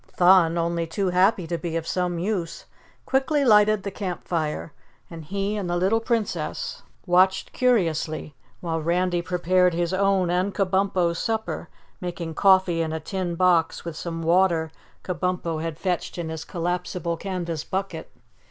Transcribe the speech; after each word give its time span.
Thun, 0.13 0.57
only 0.57 0.87
too 0.87 1.09
happy 1.11 1.45
to 1.45 1.59
be 1.59 1.77
of 1.77 1.85
some 1.85 2.17
use, 2.17 2.65
quickly 3.05 3.45
lighted 3.45 3.83
the 3.83 3.91
camp 3.91 4.27
fire 4.27 4.73
and 5.11 5.23
he 5.23 5.55
and 5.55 5.69
the 5.69 5.77
little 5.77 5.99
Princess 5.99 6.81
watched 7.05 7.53
curiously 7.53 8.33
while 8.61 8.81
Randy 8.81 9.21
prepared 9.21 9.75
his 9.75 9.93
own 9.93 10.31
and 10.31 10.55
Kabumpo's 10.55 11.19
supper, 11.19 11.69
making 11.99 12.33
coffee 12.33 12.81
in 12.81 12.91
a 12.91 12.99
tin 12.99 13.35
box 13.35 13.85
with 13.85 13.95
some 13.95 14.23
water 14.23 14.71
Kabumpo 15.03 15.61
had 15.61 15.77
fetched 15.77 16.17
in 16.17 16.29
his 16.29 16.45
collapsible 16.45 17.15
canvas 17.15 17.63
bucket. 17.63 18.11